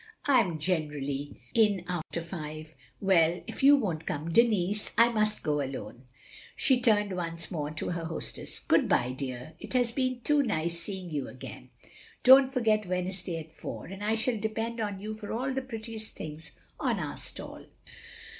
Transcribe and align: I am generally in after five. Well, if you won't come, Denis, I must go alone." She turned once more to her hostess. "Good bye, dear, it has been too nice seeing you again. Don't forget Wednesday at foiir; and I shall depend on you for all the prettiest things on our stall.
I 0.25 0.39
am 0.39 0.57
generally 0.57 1.39
in 1.53 1.85
after 1.87 2.23
five. 2.23 2.73
Well, 2.99 3.43
if 3.45 3.61
you 3.61 3.75
won't 3.75 4.07
come, 4.07 4.33
Denis, 4.33 4.89
I 4.97 5.09
must 5.09 5.43
go 5.43 5.61
alone." 5.61 6.05
She 6.55 6.81
turned 6.81 7.15
once 7.15 7.51
more 7.51 7.69
to 7.69 7.89
her 7.89 8.05
hostess. 8.05 8.61
"Good 8.61 8.89
bye, 8.89 9.11
dear, 9.11 9.53
it 9.59 9.73
has 9.73 9.91
been 9.91 10.21
too 10.21 10.41
nice 10.41 10.79
seeing 10.79 11.11
you 11.11 11.27
again. 11.27 11.69
Don't 12.23 12.49
forget 12.51 12.87
Wednesday 12.87 13.37
at 13.37 13.51
foiir; 13.51 13.93
and 13.93 14.03
I 14.03 14.15
shall 14.15 14.39
depend 14.39 14.79
on 14.79 14.99
you 14.99 15.13
for 15.13 15.31
all 15.31 15.53
the 15.53 15.61
prettiest 15.61 16.15
things 16.15 16.53
on 16.79 16.97
our 16.97 17.17
stall. 17.17 17.67